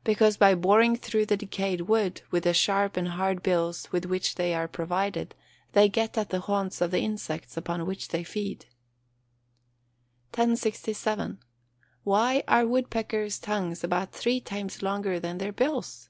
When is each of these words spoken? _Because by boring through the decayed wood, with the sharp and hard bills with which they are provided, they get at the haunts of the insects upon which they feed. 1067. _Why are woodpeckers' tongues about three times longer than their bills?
_Because 0.04 0.38
by 0.38 0.54
boring 0.54 0.96
through 0.96 1.26
the 1.26 1.36
decayed 1.36 1.82
wood, 1.82 2.22
with 2.30 2.44
the 2.44 2.54
sharp 2.54 2.96
and 2.96 3.08
hard 3.08 3.42
bills 3.42 3.92
with 3.92 4.06
which 4.06 4.36
they 4.36 4.54
are 4.54 4.66
provided, 4.66 5.34
they 5.72 5.86
get 5.86 6.16
at 6.16 6.30
the 6.30 6.40
haunts 6.40 6.80
of 6.80 6.90
the 6.90 7.00
insects 7.00 7.58
upon 7.58 7.84
which 7.84 8.08
they 8.08 8.24
feed. 8.24 8.64
1067. 10.34 11.40
_Why 12.06 12.42
are 12.48 12.66
woodpeckers' 12.66 13.38
tongues 13.38 13.84
about 13.84 14.12
three 14.12 14.40
times 14.40 14.80
longer 14.82 15.20
than 15.20 15.36
their 15.36 15.52
bills? 15.52 16.08